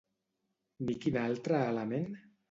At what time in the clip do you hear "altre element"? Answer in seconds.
1.25-2.09